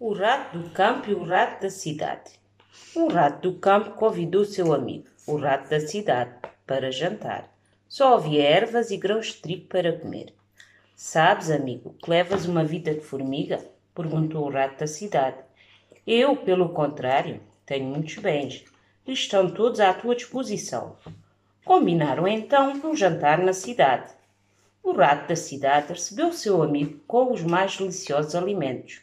[0.00, 2.32] O rato do campo e o rato da cidade.
[2.94, 6.34] O rato do campo convidou seu amigo, o rato da cidade,
[6.66, 7.52] para jantar.
[7.88, 10.34] Só havia ervas e grãos de trigo para comer.
[10.94, 13.64] Sabes, amigo, que levas uma vida de formiga?
[13.94, 15.38] perguntou o rato da cidade.
[16.06, 18.64] Eu, pelo contrário, tenho muitos bens.
[19.06, 20.96] Estão todos à tua disposição.
[21.64, 24.12] Combinaram então um jantar na cidade.
[24.82, 29.00] O rato da cidade recebeu seu amigo com os mais deliciosos alimentos.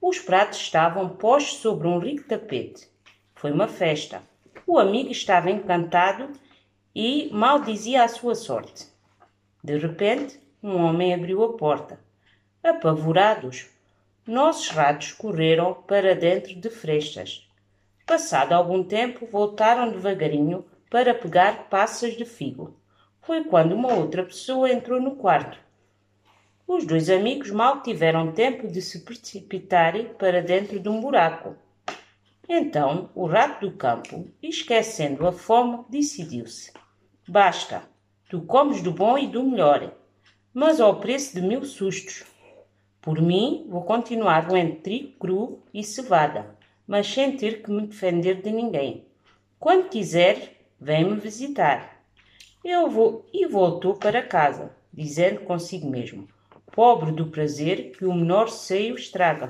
[0.00, 2.88] Os pratos estavam postos sobre um rico tapete.
[3.34, 4.22] Foi uma festa.
[4.66, 6.30] O amigo estava encantado
[6.94, 8.86] e mal dizia a sua sorte.
[9.62, 11.98] De repente, um homem abriu a porta.
[12.62, 13.68] Apavorados,
[14.26, 17.48] nossos ratos correram para dentro de frestas.
[18.04, 22.74] Passado algum tempo, voltaram devagarinho para pegar passas de figo.
[23.28, 25.58] Foi quando uma outra pessoa entrou no quarto.
[26.66, 31.54] Os dois amigos mal tiveram tempo de se precipitarem para dentro de um buraco.
[32.48, 36.72] Então o rato do campo, esquecendo a fome, decidiu-se:
[37.28, 37.82] Basta,
[38.30, 39.92] tu comes do bom e do melhor,
[40.54, 42.24] mas ao preço de mil sustos.
[42.98, 46.56] Por mim, vou continuar roendo trigo cru e cevada,
[46.86, 49.04] mas sem ter que me defender de ninguém.
[49.60, 51.97] Quando quiser, vem-me visitar.
[52.64, 56.26] Eu vou e voltou para casa, dizendo consigo mesmo:
[56.72, 59.46] pobre do prazer que o menor seio estraga.